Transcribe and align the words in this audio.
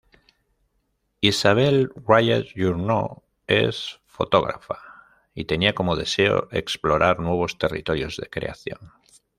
Isabelle 1.21 1.87
Royet-Journoud 2.07 3.21
es 3.45 3.99
fotógrafa, 4.07 4.79
y 5.35 5.45
tenía 5.45 5.75
como 5.75 5.95
deseo 5.95 6.47
explorar 6.49 7.19
nuevos 7.19 7.59
territorios 7.59 8.17
de 8.17 8.27
creación. 8.27 8.93